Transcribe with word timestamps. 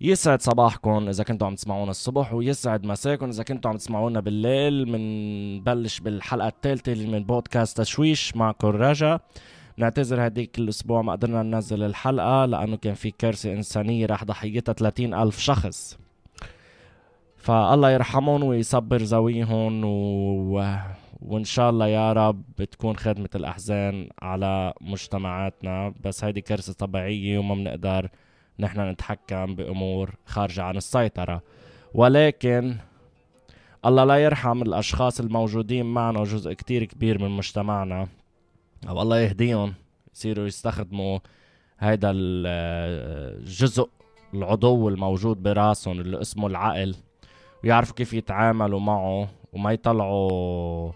يسعد 0.00 0.42
صباحكم. 0.42 1.08
إذا 1.08 1.24
كنتوا 1.24 1.46
عم 1.46 1.54
تسمعونا 1.54 1.90
الصبح 1.90 2.34
ويسعد 2.34 2.86
مساكم. 2.86 3.28
إذا 3.28 3.42
كنتوا 3.42 3.70
عم 3.70 3.76
تسمعونا 3.76 4.20
بالليل 4.20 4.84
بنبلش 4.84 6.00
بالحلقة 6.00 6.48
الثالثة 6.48 7.06
من 7.06 7.24
بودكاست 7.24 7.80
تشويش 7.80 8.36
معكم 8.36 8.68
رجا. 8.68 9.20
نعتذر 9.76 10.26
هديك 10.26 10.58
الأسبوع 10.58 11.02
ما 11.02 11.12
قدرنا 11.12 11.42
ننزل 11.42 11.82
الحلقة 11.82 12.44
لأنه 12.44 12.76
كان 12.76 12.94
في 12.94 13.10
كارثة 13.10 13.52
إنسانية 13.52 14.06
راح 14.06 14.24
ضحيتها 14.24 14.72
30 14.72 15.14
ألف 15.14 15.38
شخص. 15.38 15.98
فالله 17.36 17.90
يرحمهم 17.90 18.42
ويصبر 18.42 19.02
زويهم 19.02 19.84
و... 19.84 20.76
وإن 21.26 21.44
شاء 21.44 21.70
الله 21.70 21.86
يا 21.86 22.12
رب 22.12 22.42
بتكون 22.58 22.96
خدمة 22.96 23.28
الأحزان 23.34 24.08
على 24.22 24.74
مجتمعاتنا. 24.80 25.94
بس 26.04 26.24
هيدي 26.24 26.40
كارثة 26.40 26.72
طبيعية 26.72 27.38
وما 27.38 27.54
بنقدر 27.54 28.10
نحن 28.58 28.80
نتحكم 28.80 29.54
بأمور 29.54 30.14
خارجة 30.26 30.62
عن 30.62 30.76
السيطرة. 30.76 31.42
ولكن 31.94 32.76
الله 33.86 34.04
لا 34.04 34.16
يرحم 34.16 34.62
الأشخاص 34.62 35.20
الموجودين 35.20 35.86
معنا 35.86 36.24
جزء 36.24 36.52
كتير 36.52 36.84
كبير 36.84 37.22
من 37.22 37.30
مجتمعنا. 37.30 38.08
أو 38.88 39.02
الله 39.02 39.18
يهديهم 39.18 39.74
يصيروا 40.14 40.46
يستخدموا 40.46 41.18
هيدا 41.78 42.12
الجزء 42.14 43.88
العضو 44.34 44.88
الموجود 44.88 45.42
براسهم 45.42 46.00
اللي 46.00 46.20
اسمه 46.20 46.46
العقل 46.46 46.94
ويعرفوا 47.64 47.94
كيف 47.94 48.12
يتعاملوا 48.12 48.80
معه 48.80 49.28
وما 49.52 49.72
يطلعوا 49.72 50.92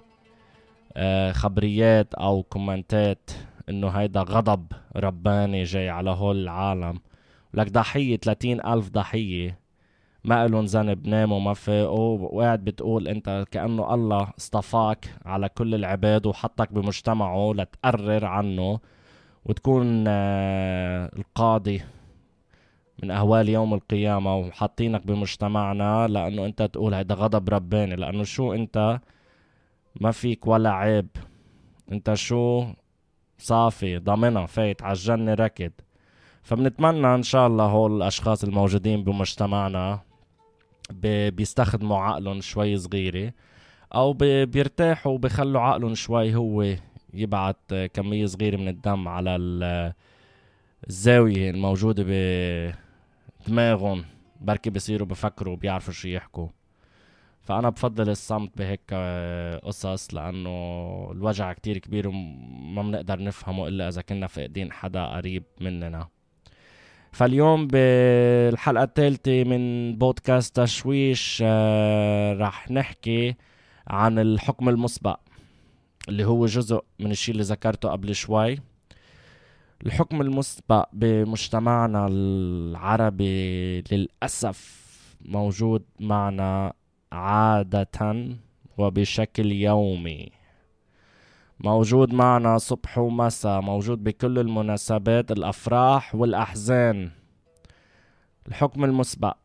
خبريات 1.33 2.15
أو 2.15 2.43
كومنتات 2.43 3.31
إنه 3.69 3.89
هيدا 3.89 4.21
غضب 4.21 4.67
رباني 4.97 5.63
جاي 5.63 5.89
على 5.89 6.11
هول 6.11 6.37
العالم. 6.37 7.01
لك 7.55 7.71
ضحية 7.73 8.17
30 8.17 8.61
ألف 8.67 8.89
ضحية. 8.89 9.59
ما 10.25 10.45
إلهم 10.47 10.65
ذنب 10.65 11.07
ناموا 11.07 11.41
ما 11.41 11.55
فاقوا. 11.55 12.19
وقاعد 12.19 12.65
بتقول 12.65 13.09
أنت 13.09 13.45
كأنه 13.51 13.95
الله 13.95 14.31
اصطفاك 14.39 15.15
على 15.25 15.49
كل 15.49 15.75
العباد 15.75 16.27
وحطك 16.27 16.73
بمجتمعه 16.73 17.53
لتقرر 17.53 18.25
عنه. 18.25 18.81
وتكون 19.45 20.05
آه، 20.09 21.11
القاضي 21.17 21.83
من 23.03 23.11
أهوال 23.11 23.49
يوم 23.49 23.75
القيامة 23.75 24.37
وحاطينك 24.37 25.07
بمجتمعنا 25.07 26.09
لأنه 26.09 26.47
أنت 26.47 26.63
تقول 26.63 26.95
هيدا 26.95 27.15
غضب 27.15 27.49
رباني. 27.49 27.97
لأنه 27.97 28.25
شو 28.25 28.53
أنت؟ 28.53 29.01
ما 30.01 30.11
فيك 30.11 30.47
ولا 30.47 30.71
عيب. 30.71 31.09
أنت 31.93 32.15
شو؟ 32.15 32.67
صافي 33.39 33.99
ضامنة 33.99 34.47
فايت 34.47 34.83
على 34.83 34.93
الجنة 34.93 35.35
ركض. 35.35 35.73
فبنتمنى 36.43 37.15
إن 37.15 37.23
شاء 37.23 37.47
الله 37.47 37.65
هول 37.65 37.97
الأشخاص 37.97 38.45
الموجودين 38.45 39.05
بمجتمعنا 39.05 40.01
بيستخدموا 41.31 41.99
عقلهم 41.99 42.41
شوي 42.41 42.77
صغيرة 42.77 43.33
أو 43.95 44.13
بيرتاحوا 44.13 45.13
وبيخلوا 45.13 45.61
عقلهم 45.61 45.95
شوي 45.95 46.35
هو 46.35 46.77
يبعت 47.15 47.75
كمية 47.95 48.27
صغيرة 48.27 48.57
من 48.57 48.69
الدم 48.69 49.09
على 49.09 49.37
الزاوية 50.89 51.51
الموجودة 51.51 52.05
بدماغهم 53.47 54.05
بركي 54.41 54.71
بصيروا 54.71 55.07
بفكروا 55.07 55.53
وبيعرفوا 55.53 55.93
شو 55.93 56.09
يحكوا. 56.09 56.49
فأنا 57.41 57.71
بفضل 57.71 58.11
الصمت 58.11 58.59
بهيك 58.59 58.95
قصص 59.65 60.15
لأنه 60.15 60.51
الوجع 61.13 61.53
كتير 61.53 61.79
كبير 61.79 62.09
وما 62.09 62.83
بنقدر 62.83 63.23
نفهمه 63.23 63.69
إلا 63.69 63.89
إذا 63.89 64.03
كنا 64.03 64.27
فاقدين 64.27 64.73
حدا 64.73 65.07
قريب 65.07 65.45
مننا. 65.61 66.09
فاليوم 67.13 67.67
بالحلقة 67.67 68.85
الثالثة 68.85 69.45
من 69.45 69.97
بودكاست 69.99 70.61
تشويش 70.61 71.43
آه 71.47 72.33
راح 72.33 72.71
نحكي 72.71 73.35
عن 73.87 74.19
الحكم 74.19 74.69
المسبق 74.69 75.21
اللي 76.09 76.25
هو 76.25 76.47
جزء 76.47 76.85
من 76.99 77.11
الشيء 77.11 77.33
اللي 77.33 77.45
ذكرته 77.45 77.89
قبل 77.91 78.15
شوي. 78.15 78.59
الحكم 79.87 80.21
المسبق 80.21 80.89
بمجتمعنا 80.93 82.07
العربي 82.11 83.81
للأسف 83.81 84.81
موجود 85.25 85.83
معنا 86.01 86.73
عادة 87.13 88.29
وبشكل 88.79 89.53
يومي. 89.53 90.33
موجود 91.61 92.15
معنا 92.15 92.59
صبح 92.59 92.99
ومساء 92.99 93.61
موجود 93.61 94.05
بكل 94.05 94.39
المناسبات 94.39 95.33
الأفراح 95.33 96.15
والأحزان. 96.15 97.11
الحكم 98.49 98.85
المسبق. 98.85 99.37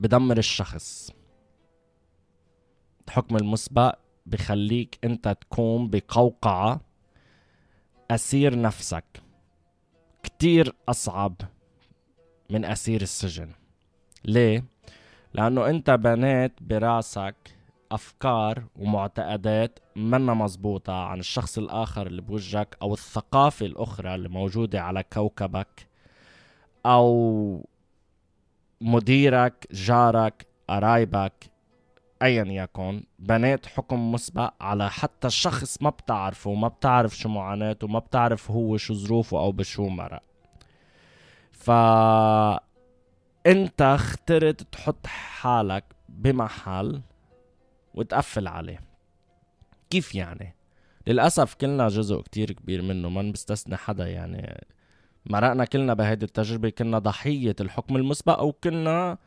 بدمر 0.00 0.38
الشخص. 0.38 1.10
الحكم 3.08 3.36
المسبق 3.36 3.98
بخليك 4.26 4.98
أنت 5.04 5.28
تكون 5.40 5.90
بقوقعة. 5.90 6.80
أسير 8.10 8.60
نفسك. 8.60 9.04
كتير 10.22 10.74
أصعب 10.88 11.36
من 12.50 12.64
أسير 12.64 13.02
السجن. 13.02 13.50
ليه؟ 14.24 14.73
لأنه 15.34 15.70
أنت 15.70 15.90
بنيت 15.90 16.52
براسك 16.60 17.34
أفكار 17.92 18.64
ومعتقدات 18.76 19.78
منا 19.96 20.34
مزبوطة 20.34 20.92
عن 20.92 21.20
الشخص 21.20 21.58
الآخر 21.58 22.06
اللي 22.06 22.22
بوجهك 22.22 22.76
أو 22.82 22.92
الثقافة 22.92 23.66
الأخرى 23.66 24.14
اللي 24.14 24.28
موجودة 24.28 24.82
على 24.82 25.02
كوكبك 25.02 25.86
أو 26.86 27.66
مديرك 28.80 29.66
جارك 29.72 30.46
قرايبك 30.68 31.50
ايا 32.22 32.44
يكن. 32.44 33.02
بنيت 33.18 33.66
حكم 33.66 34.12
مسبق 34.12 34.52
على 34.60 34.90
حتى 34.90 35.26
الشخص 35.26 35.82
ما 35.82 35.90
بتعرفه 35.90 36.50
وما 36.50 36.68
بتعرف 36.68 37.16
شو 37.16 37.28
معاناته 37.28 37.84
وما 37.84 37.98
بتعرف 37.98 38.50
هو 38.50 38.76
شو 38.76 38.94
ظروفه 38.94 39.38
أو 39.38 39.52
بشو 39.52 39.88
مرق. 39.88 40.22
ف 41.52 41.70
انت 43.46 43.82
اخترت 43.82 44.62
تحط 44.62 45.06
حالك 45.06 45.84
بمحل 46.08 47.02
وتقفل 47.94 48.48
عليه. 48.48 48.80
كيف 49.90 50.14
يعني؟ 50.14 50.54
للأسف 51.06 51.54
كلنا 51.54 51.88
جزء 51.88 52.20
كتير 52.20 52.52
كبير 52.52 52.82
منه 52.82 53.08
ما 53.08 53.32
بستثني 53.32 53.76
حدا 53.76 54.08
يعني. 54.08 54.64
مرقنا 55.26 55.64
كلنا 55.64 55.94
بهيدي 55.94 56.24
التجربة 56.24 56.68
كنا 56.68 56.98
ضحية 56.98 57.56
الحكم 57.60 57.96
المسبق 57.96 58.38
أو 58.38 58.52
كنا 58.52 59.18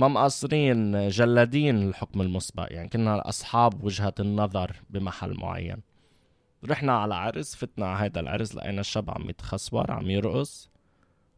ما 0.00 0.08
مقصرين 0.08 1.08
جلادين 1.08 1.88
الحكم 1.88 2.20
المسبق. 2.20 2.66
يعني 2.70 2.88
كنا 2.88 3.28
أصحاب 3.28 3.84
وجهة 3.84 4.14
النظر 4.20 4.76
بمحل 4.90 5.34
معين. 5.40 5.82
رحنا 6.64 6.98
على 6.98 7.14
عرس 7.14 7.54
فتنا 7.54 7.86
على 7.86 8.04
هيدا 8.04 8.20
العرس 8.20 8.54
لقينا 8.54 8.80
الشاب 8.80 9.10
عم 9.10 9.30
يتخسور 9.30 9.90
عم 9.90 10.10
يرقص. 10.10 10.70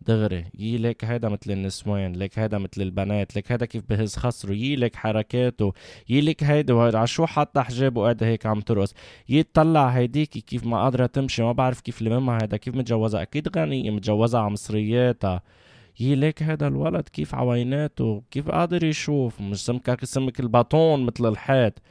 دغري. 0.00 0.44
يي 0.58 0.76
ليك 0.78 1.04
هيدا 1.04 1.28
مثل 1.28 1.50
النسوان 1.50 2.12
ليك 2.12 2.38
هيدا 2.38 2.58
مثل 2.58 2.82
البنات 2.82 3.36
ليك 3.36 3.52
هيدا 3.52 3.66
كيف 3.66 3.82
بهز 3.88 4.16
خصره 4.16 4.52
يي 4.52 4.76
ليك 4.76 4.96
حركاته 4.96 5.72
يي 6.08 6.20
ليك 6.20 6.44
هيدا 6.44 6.74
على 6.74 7.06
شو 7.06 7.26
حاطة 7.26 7.62
حجاب 7.62 7.96
وقاعده 7.96 8.26
هيك 8.26 8.46
عم 8.46 8.60
ترقص؟ 8.60 8.94
يي 9.28 9.42
تطلع 9.42 9.88
هيديكي 9.88 10.40
كيف 10.40 10.66
ما 10.66 10.82
قادرة 10.82 11.06
تمشي. 11.06 11.42
ما 11.42 11.52
بعرف 11.52 11.80
كيف 11.80 12.02
لممها 12.02 12.38
هيدا 12.42 12.56
كيف 12.56 12.74
متجوزها 12.74 13.22
أكيد 13.22 13.58
غنية 13.58 13.90
متجوزها 13.90 14.40
على 14.40 14.50
مصرياتها. 14.50 15.42
يي 16.00 16.14
ليك 16.14 16.42
هيدا 16.42 16.68
الولد 16.68 17.08
كيف 17.08 17.34
عويناته 17.34 18.22
كيف 18.30 18.50
قادر 18.50 18.84
يشوف؟ 18.84 19.40
مش 19.40 19.64
سمكك 19.64 20.04
سمك 20.04 20.40
الباطون 20.40 21.06
مثل 21.06 21.28
الحيط. 21.28 21.82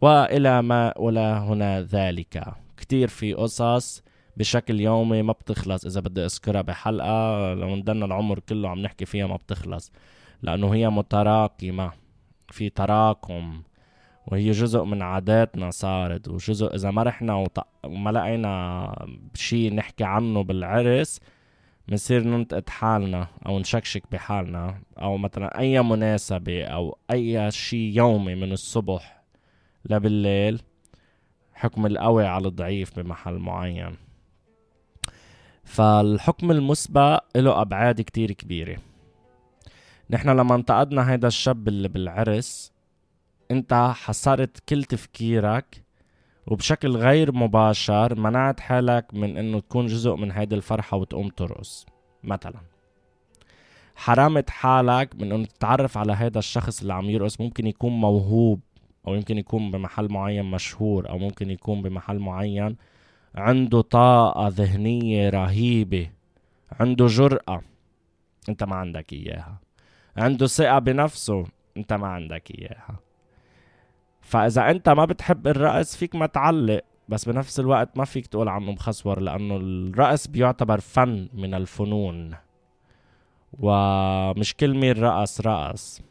وإلى 0.00 0.62
ما 0.62 0.98
ولا 0.98 1.38
هنا 1.38 1.82
ذلك. 1.82 2.44
كتير 2.76 3.08
في 3.08 3.32
قصص 3.32 4.02
بشكل 4.36 4.80
يومي 4.80 5.22
ما 5.22 5.32
بتخلص. 5.32 5.86
إذا 5.86 6.00
بدي 6.00 6.24
أذكرها 6.24 6.62
بحلقة 6.62 7.54
لو 7.54 7.76
ندنا 7.76 8.04
العمر 8.04 8.38
كله 8.38 8.68
عم 8.68 8.78
نحكي 8.78 9.04
فيها 9.04 9.26
ما 9.26 9.36
بتخلص 9.36 9.92
لأنه 10.42 10.74
هي 10.74 10.90
متراكمة. 10.90 11.92
في 12.50 12.70
تراكم 12.70 13.62
وهي 14.26 14.50
جزء 14.50 14.84
من 14.84 15.02
عاداتنا 15.02 15.70
صارت 15.70 16.28
وجزء 16.28 16.74
إذا 16.74 16.90
ما 16.90 17.02
رحنا 17.02 17.46
وما 17.84 18.10
لقينا 18.10 19.06
شيء 19.34 19.74
نحكي 19.74 20.04
عنه 20.04 20.42
بالعرس 20.42 21.20
بنصير 21.88 22.24
ننتقد 22.24 22.68
حالنا 22.68 23.26
أو 23.46 23.58
نشكشك 23.58 24.02
بحالنا. 24.12 24.78
أو 24.98 25.16
مثلا 25.16 25.58
أي 25.58 25.82
مناسبة 25.82 26.64
أو 26.64 26.98
أي 27.10 27.50
شيء 27.50 27.96
يومي 27.96 28.34
من 28.34 28.52
الصبح 28.52 29.22
لبالليل 29.84 30.62
حكم 31.54 31.86
القوي 31.86 32.26
على 32.26 32.48
الضعيف 32.48 33.00
بمحل 33.00 33.34
معين. 33.34 33.96
فالحكم 35.66 36.50
المسبق 36.50 37.24
له 37.36 37.60
أبعاد 37.60 38.00
كتير 38.00 38.32
كبيرة. 38.32 38.76
نحن 40.10 40.28
لما 40.28 40.54
انتقدنا 40.54 41.12
هيدا 41.12 41.28
الشاب 41.28 41.68
اللي 41.68 41.88
بالعرس 41.88 42.72
انت 43.50 43.92
حصرت 43.94 44.62
كل 44.68 44.84
تفكيرك 44.84 45.82
وبشكل 46.46 46.96
غير 46.96 47.32
مباشر 47.32 48.20
منعت 48.20 48.60
حالك 48.60 49.14
من 49.14 49.36
إنه 49.36 49.60
تكون 49.60 49.86
جزء 49.86 50.14
من 50.14 50.32
هيدي 50.32 50.54
الفرحة 50.54 50.96
وتقوم 50.96 51.28
ترقص 51.28 51.86
مثلا. 52.24 52.60
حرمت 53.96 54.50
حالك 54.50 55.14
من 55.14 55.32
إنه 55.32 55.44
تتعرف 55.46 55.98
على 55.98 56.12
هذا 56.12 56.38
الشخص 56.38 56.80
اللي 56.80 56.94
عم 56.94 57.10
يرقص 57.10 57.40
ممكن 57.40 57.66
يكون 57.66 57.92
موهوب 57.92 58.60
أو 59.08 59.14
يمكن 59.14 59.38
يكون 59.38 59.70
بمحل 59.70 60.08
معين 60.12 60.44
مشهور 60.44 61.08
أو 61.08 61.18
ممكن 61.18 61.50
يكون 61.50 61.82
بمحل 61.82 62.18
معين 62.18 62.76
عنده 63.36 63.80
طاقة 63.80 64.48
ذهنية 64.48 65.30
رهيبة 65.30 66.10
عنده 66.80 67.06
جرأة. 67.06 67.62
انت 68.48 68.64
ما 68.64 68.76
عندك 68.76 69.12
إياها. 69.12 69.58
عنده 70.16 70.46
ثقة 70.46 70.78
بنفسه 70.78 71.44
انت 71.76 71.92
ما 71.92 72.06
عندك 72.06 72.50
إياها. 72.50 73.00
فإذا 74.20 74.70
أنت 74.70 74.88
ما 74.88 75.04
بتحب 75.04 75.46
الرقص 75.46 75.96
فيك 75.96 76.14
ما 76.14 76.26
تعلق. 76.26 76.80
بس 77.08 77.28
بنفس 77.28 77.60
الوقت 77.60 77.98
ما 77.98 78.04
فيك 78.04 78.26
تقول 78.26 78.48
عنه 78.48 78.72
مخسور 78.72 79.20
لأنه 79.20 79.56
الرقص 79.56 80.26
بيعتبر 80.26 80.80
فن 80.80 81.28
من 81.34 81.54
الفنون. 81.54 82.34
ومش 83.60 84.54
كل 84.54 84.74
مين 84.74 84.92
رقص 84.92 85.40
رقص. 85.40 86.02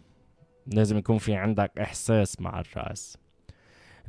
لازم 0.68 0.98
يكون 0.98 1.18
في 1.18 1.36
عندك 1.36 1.72
إحساس 1.80 2.42
مع 2.42 2.60
الرقص. 2.60 3.18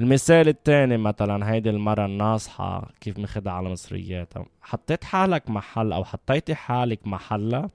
المثال 0.00 0.48
الثاني 0.48 0.96
مثلا 0.96 1.52
هيدي 1.52 1.70
المرة 1.70 2.06
الناصحة 2.06 2.90
كيف 3.00 3.18
مخدها 3.18 3.52
على 3.52 3.68
مصرياتها. 3.70 4.46
حطيت 4.62 5.04
حالك 5.04 5.50
محل 5.50 5.92
أو 5.92 6.04
حطيتي 6.04 6.54
حالك 6.54 7.06
محلها 7.06 7.70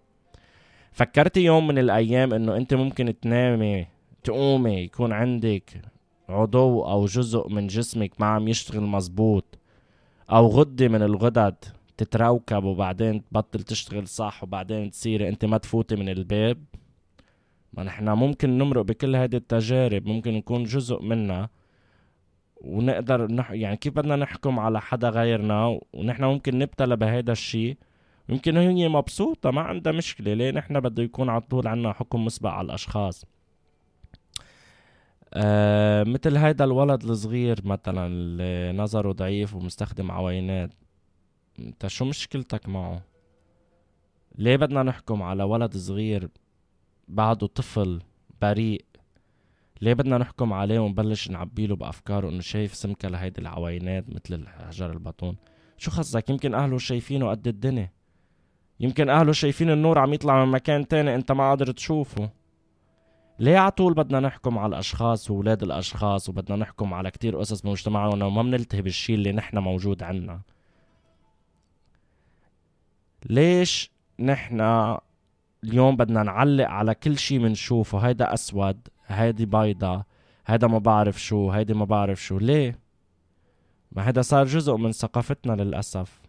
فكرتي 0.92 1.42
يوم 1.44 1.68
من 1.68 1.78
الأيام 1.78 2.34
إنه 2.34 2.58
أنت 2.58 2.74
ممكن 2.74 3.20
تنامي 3.20 3.88
تقومي 4.24 4.74
يكون 4.74 5.12
عندك 5.12 5.82
عضو 6.30 6.84
أو 6.86 7.06
جزء 7.06 7.50
من 7.50 7.68
جسمك 7.68 8.22
ما 8.22 8.26
عم 8.26 8.48
يشتغل 8.48 8.82
مزبوط 8.82 9.60
أو 10.32 10.48
غدة 10.48 10.88
من 10.88 11.02
الغدد 11.02 11.56
تتروكب 11.98 12.64
وبعدين 12.64 13.24
تبطل 13.30 13.64
تشتغل 13.64 14.08
صح 14.08 14.44
وبعدين 14.44 14.92
تصيري 14.92 15.30
أنت 15.30 15.46
ما 15.46 15.58
تفوتي 15.58 15.96
من 15.96 16.10
الباب. 16.10 16.64
ما 17.74 17.84
نحن 17.84 18.10
ممكن 18.10 18.58
نمرق 18.58 18.82
بكل 18.82 19.16
هذه 19.16 19.36
التجارب 19.36 20.08
ممكن 20.08 20.34
نكون 20.34 20.64
جزء 20.64 21.02
منها. 21.02 21.50
ونقدر 22.62 23.32
نح... 23.32 23.52
يعني 23.52 23.78
كيف 23.78 23.94
بدنا 23.94 24.16
نحكم 24.16 24.60
على 24.60 24.82
حدا 24.82 25.10
غيرنا 25.10 25.80
ونحن 25.94 26.24
ممكن 26.24 26.60
نبتلى 26.60 26.96
بهذا 26.96 27.32
الشيء 27.32 27.78
يمكن 28.30 28.58
هي 28.58 28.90
مبسوطة 28.90 29.52
ما 29.52 29.62
عندها 29.62 29.94
مشكلة. 29.94 30.34
ليه 30.34 30.52
نحن 30.52 30.80
بده 30.80 31.04
يكون 31.04 31.30
على 31.30 31.42
طول 31.42 31.68
عنا 31.68 31.94
حكم 31.94 32.26
مسبق 32.26 32.50
على 32.50 32.66
الأشخاص؟ 32.66 33.26
آه 35.34 36.04
مثل 36.04 36.38
هيدا 36.38 36.64
الولد 36.66 37.04
الصغير 37.04 37.60
مثلا 37.66 38.08
اللي 38.08 38.72
نظره 38.78 39.12
ضعيف 39.12 39.56
ومستخدم 39.56 40.12
عوينات 40.12 40.70
انت 41.60 41.88
شو 41.88 42.06
مشكلتك 42.06 42.70
معه؟ 42.70 43.02
ليه 44.38 44.56
بدنا 44.56 44.84
نحكم 44.84 45.24
على 45.24 45.44
ولد 45.44 45.78
صغير 45.78 46.30
بعده 47.08 47.48
طفل 47.48 48.02
بريء؟ 48.42 48.86
ليه 49.82 49.94
بدنا 49.94 50.18
نحكم 50.18 50.54
عليه 50.54 50.80
ونبلش 50.80 51.30
نعبيله 51.30 51.76
بأفكاره 51.76 52.30
إنه 52.30 52.42
شايف 52.42 52.76
سمكة 52.76 53.10
لهيدي 53.10 53.42
العوينات 53.42 54.10
مثل 54.10 54.34
الحجر 54.34 54.92
البطون؟ 54.92 55.38
شو 55.78 55.92
خصك 55.92 56.30
يمكن 56.30 56.54
أهله 56.54 56.78
شايفينه 56.78 57.30
قد 57.30 57.48
الدنيا. 57.48 57.92
يمكن 58.80 59.10
أهله 59.10 59.32
شايفين 59.32 59.70
النور 59.70 60.00
عم 60.00 60.14
يطلع 60.14 60.46
من 60.46 60.52
مكان 60.52 60.88
تاني 60.88 61.16
أنت 61.16 61.32
ما 61.32 61.50
قادر 61.50 61.72
تشوفه. 61.72 62.30
ليه 63.40 63.58
على 63.58 63.72
طول 63.72 63.94
بدنا 63.94 64.20
نحكم 64.20 64.58
على 64.58 64.70
الأشخاص 64.70 65.32
وأولاد 65.32 65.64
الأشخاص 65.64 66.30
وبدنا 66.30 66.58
نحكم 66.58 66.94
على 66.94 67.12
كتير 67.12 67.38
قصص 67.38 67.62
بمجتمعنا 67.62 68.26
وما 68.26 68.42
بنلتهي 68.42 68.82
بالشي 68.82 69.14
اللي 69.14 69.32
نحن 69.32 69.58
موجود 69.58 70.04
عنا؟ 70.04 70.42
ليش 73.26 73.92
نحن 74.20 74.62
اليوم 75.64 75.96
بدنا 75.96 76.24
نعلق 76.24 76.68
على 76.68 76.96
كل 76.96 77.18
شي 77.18 77.40
منشوفه؟ 77.40 77.98
هيدا 78.00 78.34
أسود. 78.34 78.88
هيدي 79.12 79.46
بيضة 79.46 80.04
هيدا 80.46 80.68
ما 80.68 80.78
بعرف 80.78 81.22
شو 81.22 81.52
هيدي 81.52 81.74
ما 81.74 81.86
بعرف 81.86 82.24
شو. 82.24 82.38
ليه؟ 82.38 82.80
ما 83.92 84.08
هيدا 84.08 84.22
صار 84.22 84.46
جزء 84.46 84.76
من 84.76 84.92
ثقافتنا 84.92 85.64
للأسف. 85.64 86.22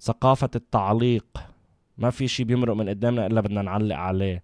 ثقافة 0.00 0.50
التعليق. 0.56 1.26
ما 1.98 2.10
في 2.10 2.28
شي 2.28 2.44
بيمرق 2.44 2.74
من 2.74 2.88
قدامنا 2.88 3.26
إلا 3.26 3.40
بدنا 3.40 3.62
نعلق 3.62 3.96
عليه. 3.96 4.42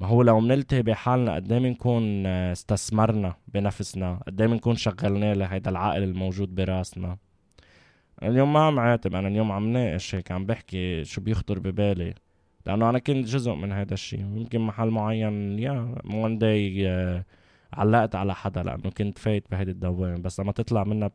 ما 0.00 0.06
هو 0.06 0.22
لو 0.22 0.40
منلتهي 0.40 0.82
بحالنا 0.82 1.34
قد 1.34 1.52
إيه 1.52 1.58
بنكون 1.58 2.26
استثمرنا 2.26 3.34
بنفسنا؟ 3.48 4.20
قد 4.26 4.40
إيه 4.40 4.48
بنكون 4.48 4.76
شغلنا 4.76 5.34
لهيدا 5.34 5.70
العقل 5.70 6.02
الموجود 6.02 6.54
براسنا؟ 6.54 7.18
اليوم 8.22 8.52
ما 8.52 8.60
عم 8.60 8.78
عاتب 8.78 9.14
أنا 9.14 9.28
اليوم 9.28 9.52
عم 9.52 9.72
ناقش 9.72 10.14
هيك 10.14 10.32
عم 10.32 10.46
بحكي 10.46 11.04
شو 11.04 11.20
بيخطر 11.20 11.58
ببالي. 11.58 12.14
لأنه 12.66 12.90
أنا 12.90 12.98
كنت 12.98 13.26
جزء 13.26 13.54
من 13.54 13.72
هذا 13.72 13.94
الشيء. 13.94 14.20
يمكن 14.20 14.60
محل 14.60 14.90
معين 14.90 15.58
يا 15.58 15.94
one 16.04 16.38
day 16.38 16.88
علقت 17.72 18.14
على 18.14 18.34
حدا 18.34 18.62
لأنه 18.62 18.90
كنت 18.90 19.18
فايت 19.18 19.50
بهيدي 19.50 19.70
الدوامه 19.70 20.18
بس 20.18 20.40
لما 20.40 20.52
تطلع 20.52 20.84
منها 20.84 21.10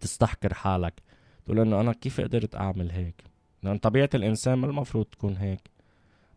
تستحقر 0.00 0.54
حالك. 0.54 1.02
تقول 1.44 1.60
إنه 1.60 1.80
أنا 1.80 1.92
كيف 1.92 2.20
قدرت 2.20 2.54
أعمل 2.54 2.90
هيك؟ 2.90 3.24
لأن 3.62 3.78
طبيعة 3.78 4.10
الإنسان 4.14 4.54
ما 4.54 4.66
المفروض 4.66 5.04
تكون 5.04 5.36
هيك. 5.36 5.60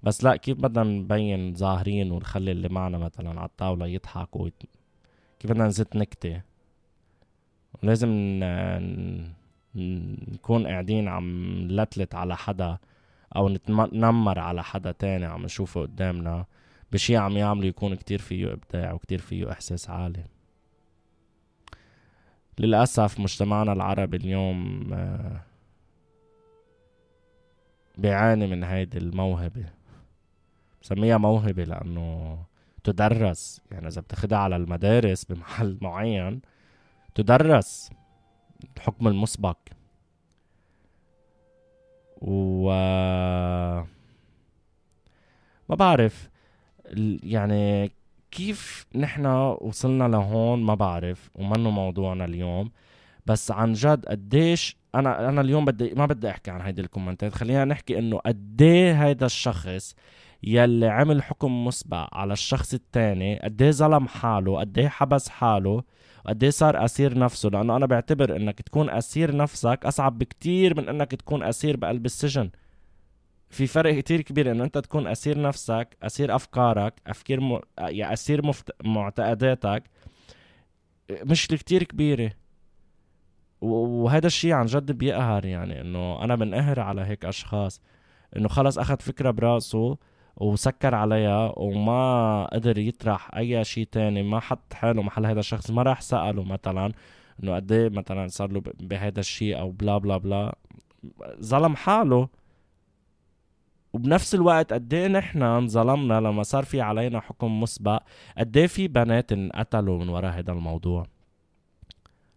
بس 0.03 0.23
لا 0.23 0.35
كيف 0.35 0.57
بدنا 0.57 0.83
نبين 0.83 1.55
ظاهرين 1.55 2.11
ونخلي 2.11 2.51
اللي 2.51 2.69
معنا 2.69 2.97
مثلا 2.97 3.29
على 3.29 3.49
الطاولة 3.49 3.87
يضحك 3.87 4.35
ويت... 4.35 4.63
كيف 5.39 5.51
بدنا 5.51 5.67
نزت 5.67 5.95
نكتة؟ 5.95 6.41
لازم. 7.83 8.09
نكون 9.75 10.67
قاعدين 10.67 11.07
عم 11.07 11.57
نلتلت 11.61 12.15
على 12.15 12.37
حدا. 12.37 12.77
أو 13.37 13.49
نتنمر 13.49 14.39
على 14.39 14.63
حدا 14.63 14.91
تاني 14.91 15.25
عم 15.25 15.43
نشوفه 15.43 15.81
قدامنا 15.81 16.45
بشي 16.91 17.17
عم 17.17 17.37
يعمله 17.37 17.67
يكون 17.67 17.95
كتير 17.95 18.19
فيه 18.19 18.53
إبداع 18.53 18.93
وكتير 18.93 19.19
فيه 19.19 19.51
إحساس 19.51 19.89
عالي. 19.89 20.23
للأسف 22.59 23.19
مجتمعنا 23.19 23.73
العربي 23.73 24.17
اليوم 24.17 24.89
آه، 24.93 25.41
بيعاني 27.97 28.47
من 28.47 28.63
هيدي 28.63 28.97
الموهبة. 28.97 29.65
بسميها 30.81 31.17
موهبة 31.17 31.63
لأنه 31.63 32.37
تدرس 32.83 33.61
يعني 33.71 33.87
إذا 33.87 34.01
بتاخدها 34.01 34.37
على 34.37 34.55
المدارس 34.55 35.25
بمحل 35.25 35.77
معين 35.81 36.41
تدرس 37.15 37.89
الحكم 38.77 39.07
المسبق. 39.07 39.57
و 42.21 42.69
ما 45.69 45.75
بعرف. 45.75 46.29
يعني 47.23 47.91
كيف 48.31 48.85
نحن 48.95 49.25
وصلنا 49.61 50.07
لهون 50.07 50.63
ما 50.63 50.75
بعرف 50.75 51.29
ومنه 51.35 51.69
موضوعنا 51.69 52.25
اليوم. 52.25 52.71
بس 53.25 53.51
عن 53.51 53.73
جد 53.73 54.05
قديش 54.05 54.77
أنا 54.95 55.29
أنا 55.29 55.41
اليوم 55.41 55.65
بدي 55.65 55.93
ما 55.95 56.05
بدي 56.05 56.29
أحكي 56.29 56.51
عن 56.51 56.61
هيدي 56.61 56.81
الكومنتات. 56.81 57.33
خلينا 57.33 57.65
نحكي 57.65 57.99
إنه 57.99 58.17
قد 58.17 58.61
هيدا 58.95 59.25
الشخص 59.25 59.95
يلي 60.43 60.87
عمل 60.87 61.23
حكم 61.23 61.65
مسبق 61.65 62.15
على 62.15 62.33
الشخص 62.33 62.73
التاني 62.73 63.39
قد 63.39 63.63
ظلم 63.63 64.07
حاله 64.07 64.59
قد 64.59 64.79
حبس 64.79 65.29
حاله. 65.29 65.83
قد 66.25 66.45
صار 66.45 66.85
أسير 66.85 67.17
نفسه؟ 67.19 67.49
لأنه 67.49 67.75
أنا 67.75 67.85
بعتبر 67.85 68.35
إنك 68.35 68.61
تكون 68.61 68.89
أسير 68.89 69.35
نفسك 69.35 69.79
أصعب 69.85 70.17
بكتير 70.17 70.77
من 70.81 70.89
إنك 70.89 71.11
تكون 71.11 71.43
أسير 71.43 71.77
بقلب 71.77 72.05
السجن. 72.05 72.49
في 73.49 73.67
فرق 73.67 73.93
كتير 73.99 74.21
كبير 74.21 74.51
إنه 74.51 74.63
أنت 74.63 74.77
تكون 74.77 75.07
أسير 75.07 75.41
نفسك 75.41 75.97
أسير 76.03 76.35
أفكارك 76.35 76.93
افكار 77.07 77.39
م... 77.39 77.59
يعني 77.79 78.13
أسير 78.13 78.45
مفت... 78.45 78.71
معتقداتك 78.85 79.83
مش 81.11 81.47
كتير 81.47 81.83
كبيرة. 81.83 82.31
وهذا 83.61 84.27
الشيء 84.27 84.51
عن 84.53 84.65
جد 84.65 84.91
بيقهر 84.91 85.45
يعني 85.45 85.81
إنه 85.81 86.23
أنا 86.23 86.35
بنقهر 86.35 86.79
على 86.79 87.01
هيك 87.01 87.25
أشخاص. 87.25 87.81
إنه 88.37 88.47
خلص 88.47 88.77
أخذ 88.77 88.97
فكرة 88.99 89.31
براسه 89.31 89.97
وسكر 90.37 90.95
عليها 90.95 91.53
وما 91.57 92.45
قدر 92.53 92.77
يطرح 92.77 93.35
أي 93.37 93.63
شيء 93.63 93.87
تاني 93.91 94.23
ما 94.23 94.39
حط 94.39 94.73
حاله 94.73 95.01
محل 95.01 95.25
هذا 95.25 95.39
الشخص 95.39 95.71
ما 95.71 95.83
راح 95.83 96.01
سأله 96.01 96.43
مثلا 96.43 96.91
إنه 97.43 97.55
قد 97.55 97.71
إيه 97.71 97.89
مثلا 97.89 98.27
صار 98.27 98.51
له 98.51 98.61
بهذا 98.79 99.19
الشيء 99.19 99.59
أو 99.59 99.71
بلا 99.71 99.97
بلا 99.97 100.17
بلا. 100.17 100.55
ظلم 101.41 101.75
حاله. 101.75 102.29
وبنفس 103.93 104.35
الوقت 104.35 104.73
قد 104.73 104.93
إيه 104.93 105.07
نحن 105.07 105.41
انظلمنا 105.41 106.19
لما 106.19 106.43
صار 106.43 106.63
في 106.63 106.81
علينا 106.81 107.19
حكم 107.19 107.59
مسبق 107.59 108.03
قد 108.37 108.57
إيه 108.57 108.67
في 108.67 108.87
بنات 108.87 109.31
انقتلوا 109.31 109.99
من 109.99 110.09
وراء 110.09 110.39
هذا 110.39 110.51
الموضوع. 110.51 111.07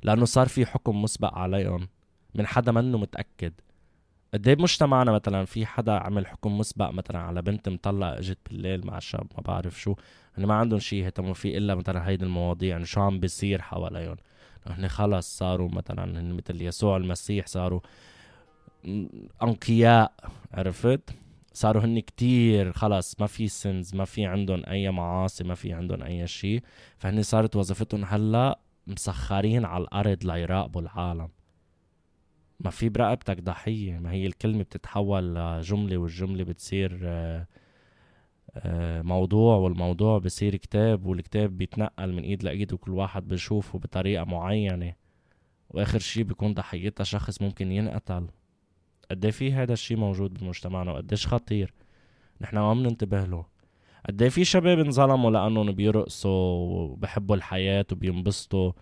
لأنه 0.02 0.24
صار 0.24 0.48
في 0.48 0.66
حكم 0.66 1.02
مسبق 1.02 1.34
عليهم 1.38 1.88
من 2.34 2.46
حدا 2.46 2.72
منه 2.72 2.98
متأكد. 2.98 3.52
قد 4.34 4.48
إيه 4.48 4.54
بمجتمعنا 4.54 5.12
مثلا 5.12 5.44
في 5.44 5.66
حدا 5.66 5.92
عمل 5.92 6.26
حكم 6.26 6.58
مسبق 6.58 6.90
مثلا 6.90 7.18
على 7.18 7.42
بنت 7.42 7.68
مطلقة 7.68 8.18
إجت 8.18 8.38
بالليل 8.50 8.86
مع 8.86 8.98
شاب 8.98 9.26
ما 9.36 9.42
بعرف 9.42 9.80
شو؟ 9.80 9.94
هن 10.38 10.44
ما 10.46 10.54
عندهم 10.54 10.78
شيء 10.78 11.04
يهتموا 11.04 11.34
فيه 11.34 11.58
إلا 11.58 11.74
مثلا 11.74 12.08
هيدي 12.08 12.24
المواضيع 12.24 12.70
يعني 12.70 12.84
شو 12.84 13.00
عم 13.00 13.20
بيصير 13.20 13.62
حواليهم؟ 13.62 14.16
هن 14.66 14.88
خلص 14.88 15.38
صاروا 15.38 15.68
مثلا 15.68 16.20
هن 16.20 16.32
مثل 16.34 16.62
يسوع 16.62 16.96
المسيح 16.96 17.46
صاروا 17.46 17.80
أنقياء 19.42 20.12
عرفت؟ 20.52 21.10
صاروا 21.52 21.82
هن 21.82 22.00
كتير 22.00 22.72
خلص 22.72 23.20
ما 23.20 23.26
في 23.26 23.48
سنز 23.48 23.94
ما 23.94 24.04
في 24.04 24.26
عندهم 24.26 24.62
أي 24.68 24.90
معاصي 24.90 25.44
ما 25.44 25.54
في 25.54 25.72
عندهم 25.72 26.02
أي 26.02 26.26
شيء 26.26 26.62
فهن 26.98 27.22
صارت 27.22 27.56
وظيفتهم 27.56 28.04
هلأ 28.04 28.58
مسخرين 28.86 29.64
على 29.64 29.84
الأرض 29.84 30.24
ليراقبوا 30.24 30.80
العالم. 30.80 31.28
ما 32.60 32.70
في 32.70 32.88
برقبتك 32.88 33.40
ضحية 33.40 33.98
ما 33.98 34.12
هي 34.12 34.26
الكلمة 34.26 34.62
بتتحول 34.62 35.34
لجملة 35.34 35.96
والجملة 35.96 36.44
بتصير 36.44 37.00
آه، 37.02 37.46
آه، 38.56 39.02
موضوع 39.02 39.56
والموضوع 39.56 40.18
بصير 40.18 40.56
كتاب 40.56 41.06
والكتاب 41.06 41.58
بيتنقل 41.58 42.12
من 42.12 42.22
إيد 42.22 42.42
لإيد 42.42 42.72
وكل 42.72 42.92
واحد 42.92 43.28
بيشوفه 43.28 43.78
بطريقة 43.78 44.24
معينة. 44.24 44.94
وآخر 45.70 45.98
شي 45.98 46.22
بيكون 46.22 46.54
ضحيتها 46.54 47.04
شخص 47.04 47.42
ممكن 47.42 47.72
ينقتل. 47.72 48.26
قد 49.10 49.24
إيه 49.24 49.32
في 49.32 49.52
هذا 49.52 49.72
الشيء 49.72 49.96
موجود 49.96 50.34
بمجتمعنا 50.34 50.92
وقديش 50.92 51.26
خطير؟ 51.26 51.74
نحن 52.40 52.58
ما 52.58 52.74
بننتبه 52.74 53.24
له. 53.24 53.44
قد 54.08 54.22
إيه 54.22 54.28
في 54.28 54.44
شباب 54.44 54.78
انظلموا 54.78 55.30
لأنهم 55.30 55.72
بيرقصوا 55.72 56.30
وبحبوا 56.30 57.36
الحياة 57.36 57.86
وبينبسطوا؟ 57.92 58.72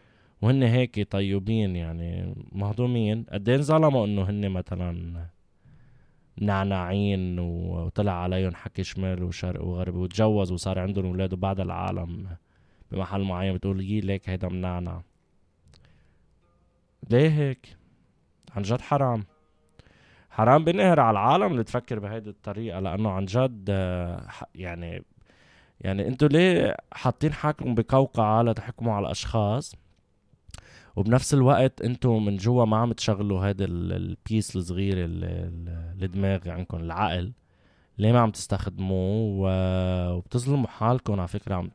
وهن 0.43 0.63
هيك 0.63 1.11
طيبين 1.11 1.77
يعني 1.77 2.35
مهضومين. 2.53 3.27
قد 3.33 3.49
إيه 3.49 3.57
انظلموا 3.57 4.07
إنه 4.07 4.23
هن 4.23 4.49
مثلا 4.51 5.27
نعناعين 6.41 7.39
وطلع 7.39 8.13
عليهم 8.13 8.55
حكي 8.55 8.85
شمال 8.85 9.23
وشرق 9.23 9.65
وغرب 9.65 9.95
وتجوز 9.95 10.53
وصار 10.53 10.79
عندهم 10.79 11.07
أولاد 11.07 11.33
وبعد 11.33 11.61
العالم 11.61 12.27
بمحل 12.93 13.23
معين. 13.23 13.55
بتقول 13.55 13.81
يي 13.81 14.01
ليك 14.01 14.29
هيدا 14.29 14.49
منعنع. 14.49 15.03
ليه 17.11 17.29
هيك؟ 17.29 17.77
عن 18.57 18.63
جد 18.63 18.81
حرام. 18.81 19.25
حرام 20.31 20.65
بنقهر 20.65 21.01
على 21.01 21.11
العالم 21.11 21.53
اللي 21.53 21.65
تفكر 21.65 21.99
بهيدي 21.99 22.31
الطريقة 22.31 22.81
لأنه 22.81 23.11
عن 23.11 23.25
جد 23.25 23.67
آه، 23.71 24.27
يعني 24.55 25.05
يعني 25.81 26.09
أنتوا 26.09 26.29
ليه 26.29 26.77
حاطين 26.93 27.33
حالكم 27.33 27.75
بقوقعة 27.75 28.43
لتحكموا 28.43 28.95
على 28.95 29.07
الأشخاص؟ 29.07 29.75
وبنفس 30.99 31.35
الوقت 31.35 31.83
أنتوا 31.83 32.21
من 32.21 32.37
جوا 32.37 32.65
ما 32.65 32.77
عم 32.77 32.93
تشغلوا 32.93 33.45
هذا 33.45 33.65
البيس 33.65 34.57
الصغير 34.57 34.95
الدماغ 34.99 36.49
عندكم 36.51 36.77
العقل. 36.77 37.33
ليه 37.99 38.13
ما 38.13 38.21
عم 38.21 38.31
تستخدموه؟ 38.31 39.37
وبتظلموا 40.17 40.67
حالكم 40.67 41.21
على 41.21 41.29
فكرة. 41.29 41.55
عم 41.55 41.71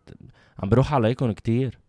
عم 0.60 0.70
بروح 0.70 0.94
عليكم 0.94 1.32
كتير. 1.32 1.80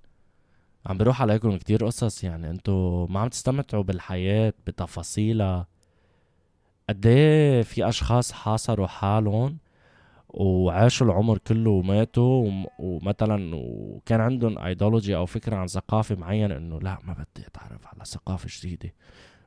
عم 0.86 0.98
بروح 0.98 1.22
عليكم 1.22 1.56
كتير 1.56 1.86
قصص 1.86 2.24
يعني. 2.24 2.50
أنتوا 2.50 3.06
ما 3.10 3.20
عم 3.20 3.28
تستمتعوا 3.28 3.82
بالحياة 3.82 4.52
بتفاصيلها. 4.66 5.66
قد 6.88 7.06
إيه 7.06 7.62
في 7.62 7.88
أشخاص 7.88 8.32
حاصروا 8.32 8.86
حالهم؟ 8.86 9.58
وعاشوا 10.36 11.06
العمر 11.06 11.38
كله 11.38 11.70
وماتوا 11.70 12.64
ومثلا 12.78 13.50
وكان 13.54 14.20
عندهم 14.20 14.58
ايديولوجي 14.58 15.16
أو 15.16 15.26
فكرة 15.26 15.56
عن 15.56 15.66
ثقافة 15.66 16.14
معينة 16.14 16.56
إنه 16.56 16.80
لا 16.80 16.98
ما 17.04 17.12
بدي 17.12 17.46
أتعرف 17.46 17.86
على 17.86 18.04
ثقافة 18.04 18.48
جديدة. 18.58 18.94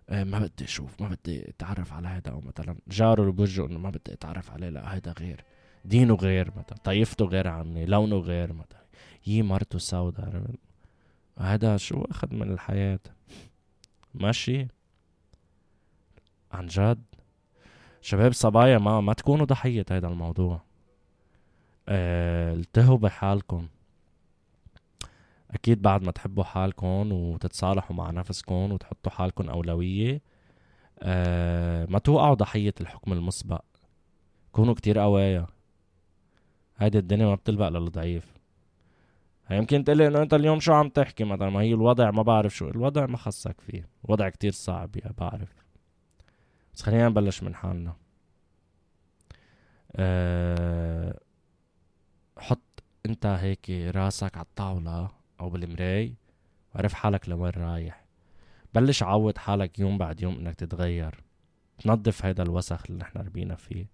آه، 0.09 0.23
ما 0.23 0.39
بدي 0.39 0.63
أشوف 0.63 1.01
ما 1.01 1.07
بدي 1.07 1.49
أتعرف 1.49 1.93
على 1.93 2.07
هذا 2.07 2.31
أو 2.31 2.41
مثلا 2.41 2.75
جاره 2.87 3.21
اللي 3.29 3.65
إنه 3.65 3.79
ما 3.79 3.89
بدي 3.89 4.13
أتعرف 4.13 4.51
عليه 4.51 4.69
لا 4.69 4.95
هذا 4.95 5.13
غير. 5.19 5.43
دينه 5.85 6.15
غير 6.15 6.51
مثلا 6.57 6.77
طائفته 6.83 7.25
غير 7.25 7.47
عني 7.47 7.85
لونه 7.85 8.17
غير 8.17 8.53
مثلا. 8.53 8.85
يي 9.27 9.41
مرته 9.41 9.79
سوداء. 9.79 10.43
هذا 11.39 11.77
شو 11.77 12.01
أخذ 12.01 12.33
من 12.33 12.51
الحياة؟ 12.51 12.99
ماشي. 14.13 14.67
عن 16.51 16.65
جد. 16.65 17.03
شباب 18.01 18.33
صبايا 18.33 18.77
ما 18.77 19.01
ما 19.01 19.13
تكونوا 19.13 19.45
ضحية 19.45 19.85
هذا 19.91 20.07
الموضوع. 20.07 20.66
التهوا 21.89 22.97
بحالكم. 22.97 23.67
أكيد 25.51 25.81
بعد 25.81 26.03
ما 26.03 26.11
تحبوا 26.11 26.43
حالكم 26.43 27.11
وتتصالحوا 27.11 27.95
مع 27.95 28.11
نفسكم 28.11 28.71
وتحطوا 28.71 29.11
حالكم 29.11 29.49
أولوية 29.49 30.21
آه 30.99 31.85
ما 31.85 31.99
توقعوا 31.99 32.35
ضحية 32.35 32.73
الحكم 32.81 33.13
المسبق. 33.13 33.61
كونوا 34.51 34.73
كتير 34.73 34.99
قوايا. 34.99 35.47
هيدي 36.77 36.97
الدنيا 36.97 37.25
ما 37.25 37.35
بتلبق 37.35 37.67
للضعيف 37.67 38.37
يمكن 39.51 39.83
تقلي 39.83 40.07
إنه 40.07 40.21
أنت 40.21 40.33
اليوم 40.33 40.59
شو 40.59 40.73
عم 40.73 40.89
تحكي؟ 40.89 41.23
مثلا 41.23 41.49
ما 41.49 41.61
هي 41.61 41.73
الوضع 41.73 42.11
ما 42.11 42.21
بعرف 42.21 42.55
شو. 42.55 42.67
الوضع 42.69 43.05
ما 43.05 43.17
خصك 43.17 43.61
فيه. 43.61 43.89
الوضع 44.05 44.29
كتير 44.29 44.51
صعب 44.51 44.95
يا 44.95 45.11
بعرف. 45.17 45.53
بس 46.73 46.81
خلينا 46.81 47.09
نبلش 47.09 47.43
من 47.43 47.55
حالنا. 47.55 47.95
أه 49.95 51.19
انت 53.07 53.25
هيك 53.25 53.69
راسك 53.69 54.37
على 54.37 54.45
الطاولة 54.45 55.09
أو 55.39 55.49
بالمراي 55.49 56.13
وعرف 56.75 56.93
حالك 56.93 57.29
لوين 57.29 57.51
رايح. 57.57 58.05
بلش 58.73 59.03
عود 59.03 59.37
حالك 59.37 59.79
يوم 59.79 59.97
بعد 59.97 60.21
يوم 60.21 60.35
إنك 60.35 60.55
تتغير. 60.55 61.23
تنظف 61.79 62.25
هيدا 62.25 62.43
الوسخ 62.43 62.83
اللي 62.89 62.99
نحن 62.99 63.19
ربينا 63.19 63.55
فيه. 63.55 63.87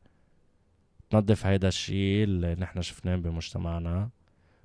تنظف 1.09 1.45
هيدا 1.45 1.67
الشيء 1.67 2.23
اللي 2.23 2.55
نحن 2.55 2.81
شفناه 2.81 3.15
بمجتمعنا. 3.15 4.09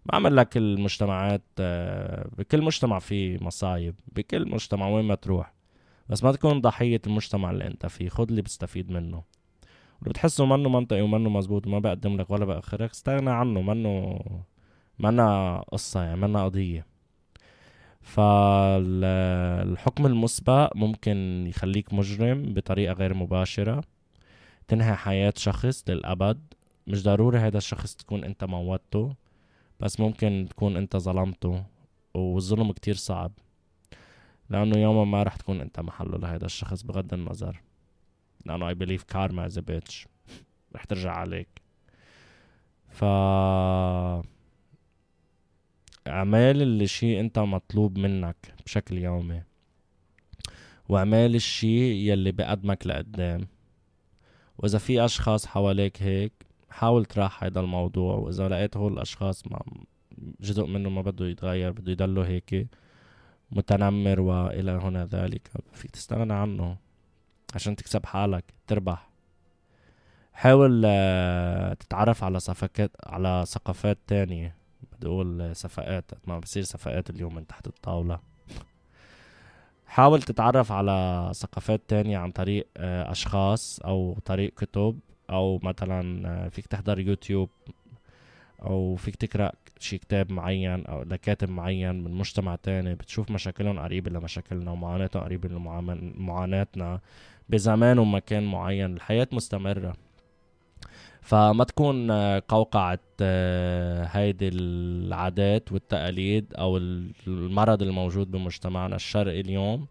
بعمل 0.07 0.37
لك 0.37 0.57
المجتمعات 0.57 1.43
آه، 1.61 2.29
بكل 2.39 2.63
مجتمع 2.63 2.99
فيه 2.99 3.39
مصايب 3.41 3.95
بكل 4.17 4.51
مجتمع 4.51 4.89
وين 4.89 5.05
ما 5.05 5.15
تروح. 5.15 5.53
بس 6.09 6.25
ما 6.25 6.33
تكون 6.33 6.61
ضحية 6.61 7.01
المجتمع 7.07 7.51
اللي 7.51 7.67
أنت 7.67 7.87
فيه. 7.87 8.09
خد 8.09 8.29
اللي 8.29 8.43
بتستفيد 8.43 8.91
منه. 8.91 9.23
واللي 9.99 10.11
بتحسه 10.11 10.47
منه 10.47 10.69
منطقي 10.69 11.03
ومنه 11.03 11.31
مزبوط 11.31 11.67
وما 11.67 11.79
بقدم 11.79 12.17
لك 12.17 12.31
ولا 12.31 12.45
بأخرك. 12.45 12.91
استغنى 12.91 13.31
عنه 13.31 13.63
منه 13.63 14.21
منا 14.99 15.59
قصة 15.73 16.03
يعني 16.03 16.21
منا 16.21 16.45
قضية. 16.45 16.87
فالحكم 18.01 20.07
المسبق 20.07 20.77
ممكن 20.77 21.47
يخليك 21.49 21.95
مجرم 21.95 22.55
بطريقة 22.55 22.93
غير 22.93 23.15
مباشرة. 23.15 23.85
تنهي 24.69 24.95
حياة 24.95 25.35
شخص 25.37 25.85
للأبد. 25.89 26.41
مش 26.87 27.03
ضروري 27.03 27.39
هذا 27.39 27.59
الشخص 27.59 27.95
تكون 27.95 28.25
أنت 28.25 28.45
موتته 28.45 29.15
بس 29.81 30.01
ممكن 30.01 30.47
تكون 30.51 30.77
أنت 30.77 30.97
ظلمته 30.97 31.65
والظلم 32.15 32.73
كتير 32.73 32.95
صعب. 32.95 33.33
لأنه 34.51 34.79
يوما 34.79 35.05
ما 35.05 35.23
رح 35.23 35.37
تكون 35.37 35.61
أنت 35.61 35.81
محله 35.81 36.19
لهذا 36.19 36.47
الشخص 36.47 36.83
بغض 36.83 37.15
النظر. 37.15 37.63
I 38.51 38.75
believe 38.75 39.07
karma 39.07 39.47
is 39.47 39.57
a 39.57 39.63
bitch. 39.63 40.07
رح 40.75 40.85
ترجع 40.85 41.13
عليك. 41.13 41.49
ف 42.89 43.05
أعمال 46.09 46.63
اللي 46.63 46.87
شيء 46.87 47.21
أنت 47.21 47.39
مطلوب 47.39 47.99
منك 47.99 48.55
بشكل 48.65 48.99
يومي. 48.99 49.43
وأعمال 50.89 51.35
الشيء 51.35 51.95
يلي 51.95 52.33
بقدمك 52.33 52.87
لقدام. 52.87 53.49
وإذا 54.59 54.79
في 54.79 55.05
أشخاص 55.05 55.47
حواليك 55.47 56.03
هيك 56.03 56.33
حاول 56.71 57.05
تراح 57.05 57.45
هيدا 57.45 57.61
الموضوع. 57.61 58.15
وإذا 58.15 58.49
لقيت 58.49 58.77
هول 58.77 58.93
الأشخاص 58.93 59.47
ما 59.47 59.61
جزء 60.41 60.67
منه 60.67 60.91
ما 60.91 61.03
بده 61.03 61.27
يتغير 61.27 61.73
بده 61.73 61.93
يضلوا 61.93 62.27
هيك 62.27 62.69
متنمر 63.51 64.21
وإلى 64.21 64.71
هنا 64.71 65.07
ذلك. 65.07 65.51
فيك 65.73 65.91
تستغنى 65.91 66.33
عنه. 66.33 66.77
عشان 67.55 67.77
تكسب 67.77 68.07
حالك 68.07 68.45
تربح. 68.67 69.09
حاول 70.33 70.83
آه، 70.87 71.75
تتعرف 71.75 72.25
على 72.25 72.41
صفقات 72.41 72.91
على 73.07 73.45
ثقافات 73.47 73.99
تانية. 74.07 74.57
بدي 74.93 75.07
أقول 75.07 75.57
صفقات 75.57 76.11
ما 76.27 76.39
بصير 76.39 76.63
صفقات 76.63 77.11
اليوم 77.11 77.35
من 77.35 77.47
تحت 77.47 77.67
الطاولة. 77.67 78.21
حاول 79.87 80.23
تتعرف 80.23 80.73
على 80.73 81.31
ثقافات 81.35 81.81
تانية 81.89 82.19
عن 82.19 82.31
طريق 82.31 82.67
آه، 82.77 83.11
أشخاص 83.11 83.81
أو 83.81 84.19
طريق 84.25 84.55
كتب 84.55 84.99
أو 85.31 85.61
مثلا 85.63 86.29
آه، 86.29 86.49
فيك 86.49 86.67
تحضر 86.67 86.99
يوتيوب 86.99 87.51
أو 88.63 88.97
فيك 88.97 89.17
تقرأ 89.17 89.53
شي 89.79 89.99
كتاب 89.99 90.33
معين 90.33 90.87
أو 90.87 91.03
لكاتب 91.03 91.51
معين 91.51 92.05
من 92.05 92.11
مجتمع 92.11 92.57
تاني. 92.57 92.95
بتشوف 92.95 93.31
مشاكلهم 93.31 93.79
قريبة 93.79 94.11
لمشاكلنا 94.11 94.71
ومعاناتهم 94.71 95.23
قريبة 95.23 95.49
لمعاناتنا 95.49 97.01
بزمان 97.49 97.99
ومكان 97.99 98.47
معين. 98.47 98.95
الحياة 98.97 99.29
مستمرة. 99.33 99.95
فما 101.21 101.65
تكون 101.65 102.13
قوقعة 102.41 102.99
آه، 103.21 104.05
هيدي 104.05 104.49
العادات 104.49 105.73
والتقاليد 105.73 106.55
أو 106.55 106.77
المرض 107.27 107.83
الموجود 107.83 108.31
بمجتمعنا 108.31 108.97
الشرقي 108.97 109.41
اليوم. 109.41 109.87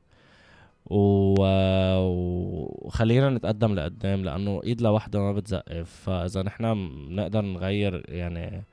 وخلينا 2.86 3.30
نتقدم 3.30 3.76
لقدام 3.76 4.24
لأنه 4.24 4.62
إيد 4.64 4.82
لوحدها 4.82 5.22
ما 5.22 5.32
بتزقف. 5.34 5.90
فإذا 5.90 6.44
نحن 6.44 6.90
بنقدر 7.10 7.42
نغير 7.42 8.04
يعني 8.10 8.64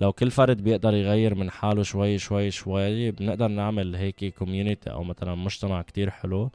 لو 0.00 0.12
كل 0.12 0.30
فرد 0.30 0.62
بيقدر 0.62 0.94
يغير 0.94 1.34
من 1.34 1.50
حاله 1.50 1.82
شوي 1.82 2.18
شوي 2.18 2.50
شوي 2.50 3.10
بنقدر 3.10 3.48
نعمل 3.48 3.96
هيك 3.96 4.34
كوميونيتي 4.34 4.90
أو 4.90 5.04
مثلا 5.04 5.34
مجتمع 5.34 5.82
كتير 5.82 6.10
حلو. 6.10 6.50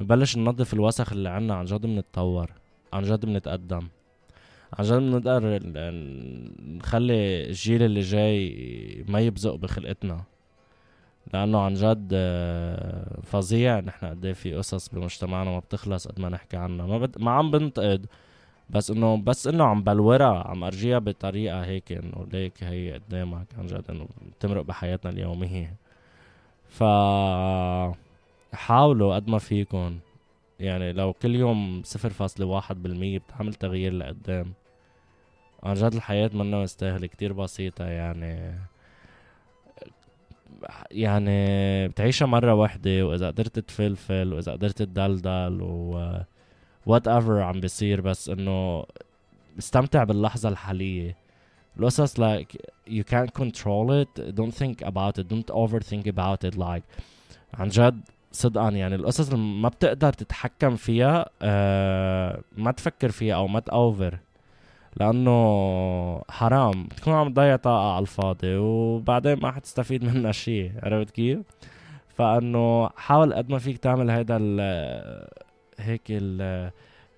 ببلش 0.00 0.36
ننظف 0.36 0.74
الوسخ 0.74 1.12
اللي 1.12 1.28
عنا 1.28 1.54
عن 1.54 1.64
جد 1.64 1.86
بنتطور 1.86 2.50
عن 2.92 3.02
جد 3.02 3.26
بنتقدم 3.26 3.88
عن 4.78 4.84
جد 4.84 4.92
بنقدر 4.92 5.60
نخلي 6.76 7.46
الجيل 7.46 7.82
اللي 7.82 8.00
جاي 8.00 9.04
ما 9.08 9.20
يبزق 9.20 9.54
بخلقتنا. 9.54 10.22
لأنه 11.34 11.60
عن 11.60 11.74
جد 11.74 12.08
آه، 12.12 13.20
فظيع 13.22 13.80
نحن 13.80 14.06
قد 14.06 14.24
إيه 14.24 14.32
في 14.32 14.54
قصص 14.54 14.88
بمجتمعنا 14.88 15.50
ما 15.50 15.58
بتخلص 15.58 16.08
قد 16.08 16.20
ما 16.20 16.28
نحكي 16.28 16.56
عنها. 16.56 16.86
ما, 16.86 16.98
بد... 16.98 17.18
ما 17.18 17.30
عم 17.30 17.50
بنتقد 17.50 18.06
بس 18.70 18.90
إنه 18.90 19.16
بس 19.16 19.46
إنه 19.46 19.64
عم 19.64 19.82
بلورها 19.82 20.48
عم 20.48 20.64
أرجيها 20.64 20.98
بطريقة 20.98 21.64
هيك 21.64 21.92
إنه 21.92 22.26
ليك 22.32 22.64
هي 22.64 22.92
قدامك 22.92 23.46
عن 23.58 23.66
جد 23.66 23.84
إنه 23.90 24.08
بتمرق 24.38 24.62
بحياتنا 24.62 25.12
اليومية. 25.12 25.74
ف 26.68 26.82
حاولوا 28.52 29.14
قد 29.14 29.28
ما 29.28 29.38
فيكم 29.38 29.98
يعني 30.60 30.92
لو 30.92 31.12
كل 31.12 31.34
يوم 31.34 31.82
صفر 31.84 32.10
فاصلة 32.10 32.46
واحد 32.46 32.82
بالمية 32.82 33.18
بتعمل 33.18 33.54
تغيير 33.54 33.92
لقدام. 33.92 34.52
عن 35.62 35.74
جد 35.74 35.94
الحياة 35.94 36.30
منا 36.34 36.62
مستاهلة 36.62 37.06
كتير 37.06 37.32
بسيطة. 37.32 37.84
يعني 37.84 38.54
يعني 40.90 41.88
بتعيشها 41.88 42.26
مرة 42.26 42.54
واحدة 42.54 43.06
وإذا 43.06 43.26
قدرت 43.26 43.58
تفلفل 43.58 44.32
وإذا 44.32 44.52
قدرت 44.52 44.78
تدلدل 44.78 45.58
و 45.62 46.12
وات 46.86 47.08
ايفر 47.08 47.40
عم 47.40 47.60
بيصير. 47.60 48.00
بس 48.00 48.28
إنه 48.28 48.84
استمتع 49.58 50.04
باللحظة 50.04 50.48
الحالية. 50.48 51.16
القصص 51.78 52.20
like 52.20 52.56
you 52.88 53.04
can't 53.04 53.32
control 53.42 53.90
it. 54.02 54.34
Don't 54.34 54.54
think 54.54 54.82
about 54.82 55.18
it. 55.18 55.28
Don't 55.28 55.50
overthink 55.50 56.06
about 56.06 56.44
it. 56.44 56.56
Like 56.56 56.82
عن 57.54 57.68
جد 57.68 58.00
صدقا 58.32 58.68
يعني 58.68 58.94
القصص 58.94 59.32
اللي 59.32 59.60
ما 59.60 59.68
بتقدر 59.68 60.12
تتحكم 60.12 60.76
فيها 60.76 61.26
آه 61.42 62.40
ما 62.56 62.72
تفكر 62.72 63.10
فيها 63.10 63.34
أو 63.34 63.48
ما 63.48 63.60
تأوفر 63.60 64.18
لأنه 64.96 66.22
حرام. 66.28 66.88
تكون 66.88 67.12
عم 67.12 67.28
تضيع 67.32 67.56
طاقة 67.56 67.92
على 67.92 68.02
الفاضي 68.02 68.56
وبعدين 68.56 69.40
ما 69.40 69.52
حتستفيد 69.52 70.04
منها 70.04 70.32
شيء. 70.32 70.72
عرفت 70.82 71.10
كيف؟ 71.10 71.38
فإنه 72.08 72.88
حاول 72.96 73.34
قد 73.34 73.50
ما 73.50 73.58
فيك 73.58 73.78
تعمل 73.78 74.10
هيدا 74.10 74.36
ال 74.40 74.60
هيك 75.78 76.02
ال 76.10 76.70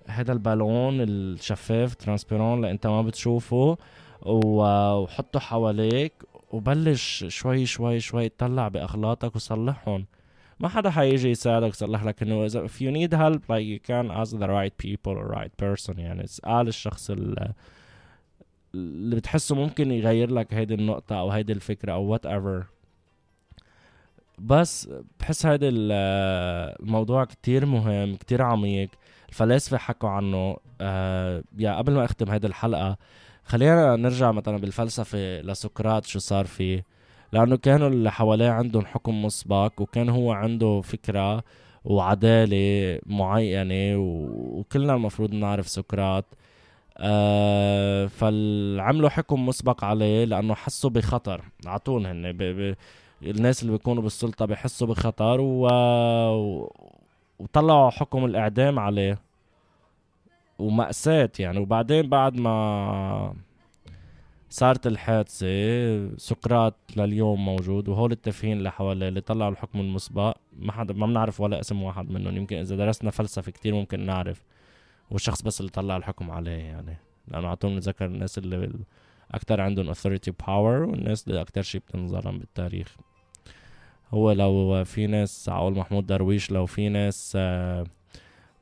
هذا 0.07 0.33
البالون 0.33 1.01
الشفاف 1.01 1.95
transparent 1.95 2.57
اللي 2.57 2.71
أنت 2.71 2.87
ما 2.87 3.01
بتشوفه 3.01 3.77
وحطه 4.21 5.39
حواليك 5.39 6.13
وبلش 6.51 7.25
شوي 7.27 7.65
شوي 7.65 7.99
شوي 7.99 8.29
تطلع 8.29 8.67
باغلاطك 8.67 9.35
وصلحهم. 9.35 10.05
ما 10.59 10.69
حدا 10.69 10.89
حيجي 10.89 11.29
يساعدك 11.29 11.69
يصلح 11.69 12.03
لك 12.03 12.21
إنه 12.23 12.45
اذا 12.45 12.67
if 12.67 12.71
you 12.71 12.91
need 12.91 13.13
help 13.17 13.39
like 13.39 13.63
you 13.63 13.79
can 13.89 14.11
ask 14.11 14.37
the 14.37 14.47
right 14.47 14.77
people 14.85 15.17
or 15.17 15.35
right 15.35 15.65
person 15.65 15.99
يعني 15.99 16.23
اسأل 16.23 16.67
الشخص 16.67 17.11
اللي 18.73 19.15
بتحسه 19.15 19.55
ممكن 19.55 19.91
يغير 19.91 20.31
لك 20.31 20.53
هيدي 20.53 20.73
النقطة 20.73 21.19
أو 21.19 21.29
هيدي 21.31 21.53
الفكرة 21.53 21.93
أو 21.93 22.17
whatever. 22.17 22.63
بس 24.39 24.89
بحس 25.19 25.45
هيدا 25.45 25.69
الموضوع 25.71 27.25
كتير 27.25 27.65
مهم 27.65 28.15
كتير 28.15 28.41
عميق. 28.41 28.89
الفلاسفة 29.29 29.77
حكوا 29.77 30.09
عنه 30.09 30.57
آه 30.81 31.43
يا 31.57 31.77
قبل 31.77 31.93
ما 31.93 32.05
أختم 32.05 32.29
هيدي 32.31 32.47
الحلقة 32.47 32.97
خلينا 33.43 33.95
نرجع 33.95 34.31
مثلا 34.31 34.57
بالفلسفة 34.57 35.41
لسقراط 35.41 36.05
شو 36.05 36.19
صار 36.19 36.45
فيه. 36.45 36.85
لأنه 37.33 37.57
كانوا 37.57 37.87
اللي 37.87 38.11
حواليه 38.11 38.49
عندهم 38.49 38.85
حكم 38.85 39.25
مسبق 39.25 39.81
وكان 39.81 40.09
هو 40.09 40.31
عنده 40.31 40.81
فكرة 40.81 41.43
وعدالة 41.85 42.99
معينة 43.05 43.97
وكلنا 43.97 44.93
المفروض 44.93 45.33
نعرف 45.33 45.67
سقراط. 45.67 46.25
آه 46.97 48.05
فعملوا 48.05 49.09
حكم 49.09 49.45
مسبق 49.45 49.83
عليه 49.83 50.25
لأنه 50.25 50.55
حسوا 50.55 50.89
بخطر. 50.89 51.41
اعطون 51.67 52.05
هن 52.05 52.31
ب... 52.31 52.37
ب... 52.43 52.75
الناس 53.23 53.61
اللي 53.61 53.71
بيكونوا 53.71 54.03
بالسلطة 54.03 54.45
بحسوا 54.45 54.87
بخطر 54.87 55.41
و... 55.41 55.67
وطلعوا 57.39 57.89
حكم 57.89 58.25
الإعدام 58.25 58.79
عليه. 58.79 59.19
ومأساة 60.59 61.29
يعني. 61.39 61.59
وبعدين 61.59 62.09
بعد 62.09 62.37
ما 62.37 63.33
صارت 64.53 64.87
الحادثة 64.87 66.17
سقراط 66.17 66.75
لليوم 66.97 67.45
موجود 67.45 67.89
وهول 67.89 68.11
التافهين 68.11 68.57
اللي 68.57 68.71
حواليه 68.71 69.07
اللي 69.07 69.21
طلعوا 69.21 69.51
الحكم 69.51 69.79
المسبق 69.79 70.37
ما 70.59 70.71
حدا 70.71 70.93
ما 70.93 71.05
بنعرف 71.05 71.41
ولا 71.41 71.59
اسم 71.59 71.83
واحد 71.83 72.11
منهم. 72.11 72.37
يمكن 72.37 72.57
إذا 72.57 72.75
درسنا 72.75 73.11
فلسفة 73.11 73.51
كتير 73.51 73.73
ممكن 73.73 74.05
نعرف 74.05 74.43
والشخص 75.11 75.41
بس 75.41 75.59
اللي 75.59 75.71
طلع 75.71 75.97
الحكم 75.97 76.31
عليه 76.31 76.51
يعني. 76.51 76.97
لأنه 77.27 77.47
على 77.47 77.57
نتذكر 77.63 78.05
الناس 78.05 78.37
اللي 78.37 78.71
أكتر 79.31 79.61
عندهم 79.61 79.93
authority 79.93 80.31
power 80.43 80.49
والناس 80.89 81.27
اللي 81.27 81.41
أكتر 81.41 81.61
شي 81.61 81.79
بتنظلم 81.79 82.39
بالتاريخ. 82.39 82.95
هو 84.13 84.31
لو 84.31 84.83
في 84.83 85.07
ناس 85.07 85.49
عقول 85.49 85.77
محمود 85.77 86.05
درويش 86.05 86.51
لو 86.51 86.65
في 86.65 86.89
ناس 86.89 87.33
آه 87.35 87.85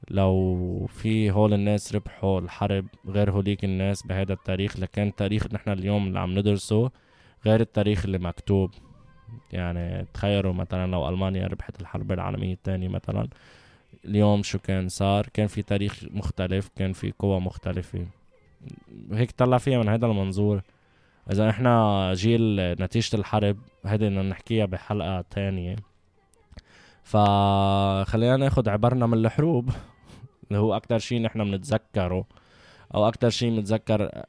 لو 0.10 0.88
في 0.90 1.32
هول 1.32 1.54
الناس 1.54 1.96
ربحوا 1.96 2.40
الحرب 2.40 2.86
غير 3.08 3.32
هوليك 3.32 3.64
الناس 3.64 4.08
بهذا 4.08 4.34
التاريخ 4.34 4.80
لكن 4.80 5.08
التاريخ 5.08 5.54
نحن 5.54 5.70
اليوم 5.70 6.08
اللي 6.08 6.20
عم 6.20 6.40
ندرسه 6.40 6.92
غير 7.46 7.62
التاريخ 7.62 8.06
اللي 8.06 8.18
مكتوب. 8.18 8.72
يعني 9.52 10.08
تخيلوا 10.14 10.54
مثلا 10.54 10.92
لو 10.92 11.10
ألمانيا 11.10 11.48
ربحت 11.48 11.82
الحرب 11.82 12.12
العالمية 12.12 12.54
الثانية 12.54 12.88
مثلا 12.88 13.28
اليوم 14.06 14.44
شو 14.44 14.60
كان 14.60 14.90
صار؟ 14.90 15.28
كان 15.34 15.48
في 15.48 15.62
تاريخ 15.62 16.04
مختلف 16.12 16.70
كان 16.76 16.94
في 16.94 17.14
قوى 17.20 17.40
مختلفة. 17.40 18.06
هيك 19.12 19.32
طلع 19.32 19.58
فيها 19.58 19.80
من 19.80 19.90
هذا 19.90 20.06
المنظور. 20.06 20.62
إذا 21.32 21.50
إحنا 21.50 22.14
جيل 22.14 22.60
نتيجة 22.60 23.16
الحرب 23.16 23.58
هيدي 23.86 24.06
بدنا 24.10 24.22
نحكيها 24.22 24.66
بحلقة 24.66 25.22
تانية. 25.22 25.76
فخلينا 27.12 28.38
ناخد 28.38 28.68
عبرنا 28.68 29.06
من 29.06 29.18
الحروب. 29.26 29.70
اللي 30.48 30.60
هو 30.60 30.76
أكتر 30.76 31.00
شيء 31.00 31.22
نحن 31.22 31.44
بنتذكره 31.44 32.26
أو 32.96 33.08
أكتر 33.08 33.30
شيء 33.30 33.56
بنتذكر 33.56 34.24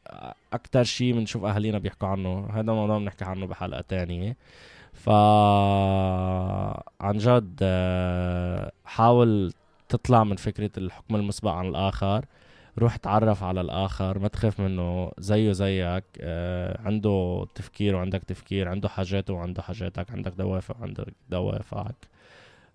أكتر 0.52 0.82
شيء 0.82 1.12
بنشوف 1.14 1.44
أهالينا 1.44 1.78
بيحكوا 1.78 2.08
عنه. 2.08 2.46
هذا 2.50 2.70
الموضوع 2.70 2.98
بنحكي 2.98 3.24
عنه 3.24 3.46
بحلقة 3.46 3.80
تانية. 3.80 4.36
ف 4.92 5.10
عن 7.00 7.18
جد 7.18 7.60
حاول 8.84 9.52
تطلع 9.88 10.24
من 10.24 10.36
فكرة 10.36 10.70
الحكم 10.78 11.16
المسبق 11.16 11.50
عن 11.50 11.66
الآخر. 11.66 12.24
روح 12.78 12.96
تعرف 12.96 13.42
على 13.42 13.60
الآخر. 13.60 14.18
ما 14.18 14.28
تخاف 14.28 14.60
منه. 14.60 15.12
زيه 15.18 15.52
زيك. 15.52 16.04
عنده 16.86 17.46
تفكير 17.54 17.96
وعندك 17.96 18.24
تفكير. 18.24 18.68
عنده 18.68 18.88
حاجاته 18.88 19.34
وعنده 19.34 19.62
حاجاتك. 19.62 20.10
عندك 20.10 20.32
دوافع 20.32 20.74
وعندك 20.80 21.14
دوافعك. 21.30 22.12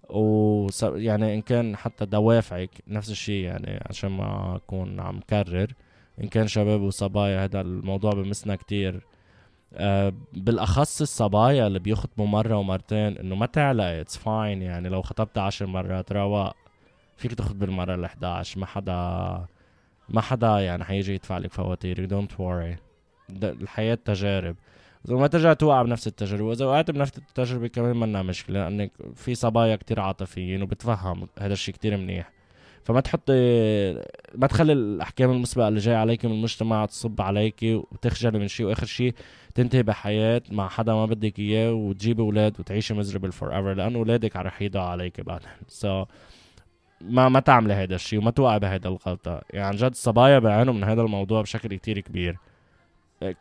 و 0.10 0.68
يعني 0.82 1.34
إن 1.36 1.42
كان 1.42 1.76
حتى 1.76 2.06
دوافعك 2.06 2.70
نفس 2.88 3.10
الشيء 3.12 3.44
يعني 3.44 3.84
عشان 3.90 4.10
ما 4.12 4.56
أكون 4.56 5.00
عم 5.00 5.20
كرر. 5.30 5.74
إن 6.24 6.28
كان 6.28 6.48
شباب 6.48 6.82
وصبايا 6.82 7.44
هذا 7.44 7.62
الموضوع 7.62 8.12
بمسنا 8.12 8.56
كتير. 8.56 9.06
أه 9.74 10.14
بالأخص 10.34 11.02
الصبايا 11.02 11.68
اللي 11.68 11.80
بيخطبوا 11.80 12.28
مرة 12.28 12.56
ومرتين 12.56 13.18
إنه 13.18 13.36
ما 13.36 13.46
تعلق 13.46 13.84
it's 13.84 14.18
fine 14.18 14.62
يعني 14.62 14.90
لو 14.90 15.02
خطبت 15.02 15.38
عشر 15.38 15.66
مرات 15.66 16.12
رواق. 16.12 16.56
فيك 17.18 17.34
تخطب 17.34 17.60
بالمرة 17.60 17.96
ال 17.96 18.06
11 18.06 18.60
ما 18.60 18.66
حدا 18.66 19.46
ما 20.10 20.22
حدا 20.22 20.60
يعني 20.60 20.84
حيجي 20.84 21.14
يدفع 21.14 21.38
لك 21.38 21.54
فواتير. 21.54 22.06
don't 22.06 22.40
worry 22.40 22.78
الحياة 23.44 23.96
تجارب. 24.06 24.56
اذا 25.08 25.16
ما 25.16 25.28
ترجع 25.28 25.54
توقع 25.54 25.82
بنفس 25.82 26.08
التجربة 26.08 26.44
وإذا 26.44 26.66
وقعت 26.66 26.92
بنفس 26.92 27.18
التجربة 27.18 27.68
كمان 27.68 27.96
منا 27.98 28.24
مشكلة 28.24 28.60
لانك 28.60 28.92
في 29.16 29.36
صبايا 29.36 29.76
كتير 29.76 30.00
عاطفيين 30.00 30.62
وبتفهم 30.62 31.28
هذا 31.40 31.54
الشيء 31.54 31.74
كتير 31.74 31.98
منيح. 31.98 32.32
فما 32.84 33.02
تحطي 33.02 33.34
ما 34.36 34.48
تخلي 34.48 34.74
الأحكام 34.74 35.32
المسبقة 35.32 35.68
اللي 35.68 35.80
جاي 35.80 35.96
عليك 35.96 36.26
من 36.26 36.32
المجتمع 36.32 36.86
تصب 36.86 37.22
عليك 37.22 37.64
وتخجلي 37.64 38.40
من 38.40 38.48
شيء 38.48 38.66
وآخر 38.66 38.86
شيء 38.86 39.14
تنتهي 39.56 39.84
بحياة 39.84 40.42
مع 40.52 40.68
حدا 40.70 40.94
ما 40.94 41.06
بدك 41.06 41.40
إياه 41.40 41.74
وتجيبي 41.74 42.22
أولاد 42.22 42.60
وتعيشي 42.60 42.94
miserable 42.94 43.32
forever 43.32 43.74
لأنه 43.74 44.00
أولادك 44.00 44.36
رح 44.36 44.62
يدعوا 44.62 44.86
عليك 44.86 45.22
بعدين. 45.22 45.50
so 45.68 46.04
so, 46.04 46.08
ما 47.02 47.30
ما 47.30 47.40
تعملي 47.40 47.74
هذا 47.74 47.96
الشيء 47.96 48.20
وما 48.20 48.32
توقعي 48.32 48.60
بهيدا 48.60 48.90
الغلطة. 48.90 49.42
يعني 49.50 49.68
عن 49.68 49.76
جد 49.76 49.92
الصبايا 49.92 50.40
بيعانوا 50.40 50.74
من 50.74 50.84
هذا 50.84 51.02
الموضوع 51.02 51.42
بشكل 51.42 51.76
كتير 51.76 52.00
كبير. 52.00 52.38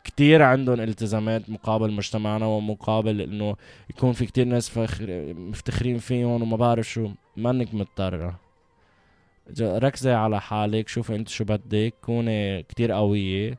كتير 0.03 0.41
عندهم 0.41 0.79
التزامات 0.79 1.49
مقابل 1.49 1.91
مجتمعنا 1.91 2.45
ومقابل 2.45 3.21
إنه 3.21 3.55
يكون 3.89 4.11
في 4.11 4.25
كتير 4.25 4.45
ناس 4.45 4.69
فخر 4.69 5.33
مفتخرين 5.33 5.97
فيهم 5.97 6.41
وما 6.41 6.57
بعرف 6.57 6.89
شو. 6.89 7.09
منك 7.37 7.73
مضطرة. 7.73 8.39
ركزي 9.61 10.11
على 10.11 10.41
حالك 10.41 10.87
شوفي 10.87 11.15
انت 11.15 11.29
شو 11.29 11.43
بدك. 11.43 11.93
كوني 12.01 12.63
كتير 12.63 12.91
قوية. 12.91 13.57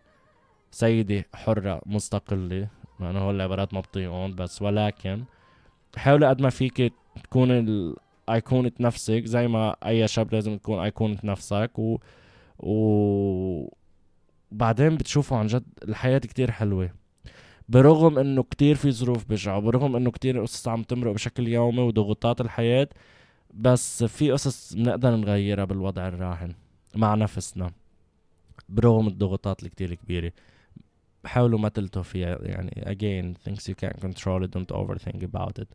سيدة 0.70 1.24
حرة 1.34 1.80
مستقلة. 1.86 2.68
مع 3.00 3.10
انه 3.10 3.20
هو 3.20 3.30
العبارات 3.30 3.74
ما 3.74 3.80
بطيقون 3.80 4.34
بس. 4.34 4.62
ولكن 4.62 5.24
حاولي 5.96 6.28
قد 6.28 6.42
ما 6.42 6.50
فيك 6.50 6.92
تكون 7.22 7.94
ايقونة 8.30 8.72
نفسك. 8.80 9.24
زي 9.24 9.48
ما 9.48 9.76
أي 9.86 10.08
شاب 10.08 10.34
لازم 10.34 10.56
تكون 10.56 10.78
ايقونة 10.78 11.18
نفسك 11.24 11.78
و 11.78 11.98
و 12.58 13.77
بعدين 14.52 14.96
بتشوفوا 14.96 15.36
عن 15.36 15.46
جد 15.46 15.64
الحياة 15.82 16.18
كتير 16.18 16.50
حلوة. 16.50 16.90
برغم 17.68 18.18
إنه 18.18 18.42
كتير 18.42 18.74
في 18.74 18.92
ظروف 18.92 19.24
بشعة 19.24 19.60
برغم 19.60 19.96
إنه 19.96 20.10
كتير 20.10 20.42
قصص 20.42 20.68
عم 20.68 20.82
تمرق 20.82 21.12
بشكل 21.12 21.48
يومي 21.48 21.80
وضغوطات 21.80 22.40
الحياة 22.40 22.88
بس 23.54 24.04
في 24.04 24.32
قصص 24.32 24.74
بنقدر 24.74 25.16
نغيرها 25.16 25.64
بالوضع 25.64 26.08
الراهن 26.08 26.54
مع 26.96 27.14
نفسنا 27.14 27.70
برغم 28.68 29.06
الضغوطات 29.06 29.62
الكتير 29.62 29.94
كبيرة. 29.94 30.32
حاولوا 31.24 31.58
ما 31.58 31.68
تلتوا 31.68 32.02
فيها 32.02 32.38
يعني 32.42 32.70
again 32.86 33.48
things 33.48 33.62
you 33.62 33.74
can't 33.74 34.00
control 34.00 34.44
it 34.44 34.50
don't 34.58 34.76
overthink 34.76 35.22
about 35.22 35.62
it. 35.62 35.66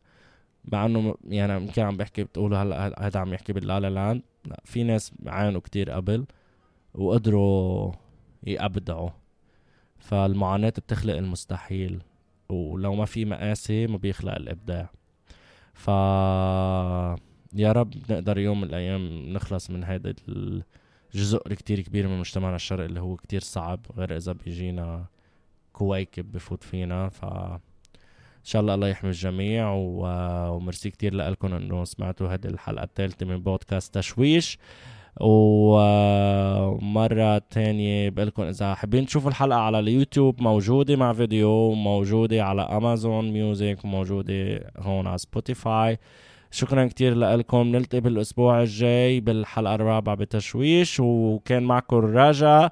مع 0.72 0.86
إنه 0.86 1.14
يعني 1.24 1.56
يمكن 1.56 1.82
عم 1.82 1.96
بحكي 1.96 2.24
بتقولوا 2.24 2.58
هلا 2.58 3.06
هذا 3.06 3.20
عم 3.20 3.34
يحكي 3.34 3.52
باللالا 3.52 3.90
لاند 3.90 4.22
لا 4.46 4.60
في 4.64 4.82
ناس 4.82 5.12
عانوا 5.26 5.60
كتير 5.60 5.90
قبل 5.90 6.26
وقدروا 6.94 7.92
يأبدعوا. 8.46 9.10
فالمعاناة 9.98 10.68
بتخلق 10.70 11.14
المستحيل 11.16 12.02
ولو 12.48 12.94
ما 12.94 13.04
في 13.04 13.24
مقاسي 13.24 13.86
ما 13.86 13.96
بيخلق 13.96 14.34
الإبداع. 14.34 14.90
ف 15.74 15.88
يا 17.56 17.72
رب 17.72 17.94
نقدر 18.10 18.38
يوم 18.38 18.60
من 18.60 18.68
الأيام 18.68 19.32
نخلص 19.32 19.70
من 19.70 19.84
هذا 19.84 20.14
الجزء 20.28 21.46
الكتير 21.46 21.80
كبير 21.80 22.08
من 22.08 22.18
مجتمعنا 22.18 22.56
الشرقي 22.56 22.86
اللي 22.86 23.00
هو 23.00 23.16
كتير 23.16 23.40
صعب 23.40 23.80
غير 23.96 24.16
إذا 24.16 24.32
بيجينا 24.32 25.04
كويكب 25.72 26.32
بفوت 26.32 26.62
فينا. 26.64 27.08
ف 27.08 27.24
إن 27.24 28.50
شاء 28.50 28.62
الله 28.62 28.74
الله 28.74 28.88
يحمي 28.88 29.10
الجميع 29.10 29.72
وميرسي 29.74 30.90
كتير 30.90 31.14
لكم 31.14 31.54
إنه 31.54 31.84
سمعتوا 31.84 32.28
هذه 32.28 32.46
الحلقة 32.46 32.84
الثالثة 32.84 33.26
من 33.26 33.42
بودكاست 33.42 33.94
تشويش. 33.94 34.58
ومرة 35.20 36.98
تانية 37.38 38.10
بقلكم 38.10 38.42
إذا 38.42 38.74
حابين 38.74 39.06
تشوفوا 39.06 39.30
الحلقة 39.30 39.58
على 39.58 39.78
اليوتيوب 39.78 40.42
موجودة 40.42 40.96
مع 40.96 41.12
فيديو 41.12 41.72
موجودة 41.72 42.44
على 42.44 42.62
Amazon 42.62 43.32
Music 43.32 43.84
وموجودة 43.84 44.70
هون 44.78 45.06
على 45.06 45.18
سبوتيفاي 45.18 45.98
شكرا 46.54 46.86
كتير 46.86 47.14
لكم. 47.14 47.66
نلتقي 47.66 48.00
بالأسبوع 48.00 48.62
الجاي 48.62 49.20
بالحلقة 49.20 49.74
الرابعة 49.74 50.14
بتشويش. 50.16 51.00
وكان 51.00 51.62
معكم 51.62 51.96
رجا. 51.96 52.70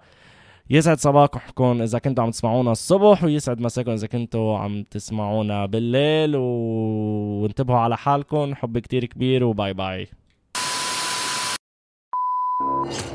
يسعد 0.70 0.98
صباحكم 0.98 1.82
إذا 1.82 1.98
كنتوا 1.98 2.24
عم 2.24 2.30
تسمعونا 2.30 2.72
الصبح 2.72 3.24
ويسعد 3.24 3.60
مساكم 3.60 3.90
إذا 3.90 4.06
كنتوا 4.06 4.58
عم 4.58 4.82
تسمعونا 4.82 5.66
بالليل. 5.66 6.36
وانتبهوا 6.36 7.78
على 7.78 7.96
حالكم. 7.96 8.54
حب 8.54 8.78
كتير 8.78 9.04
كبير 9.04 9.44
وباي 9.44 9.74
باي. 9.74 10.08
you 12.62 13.11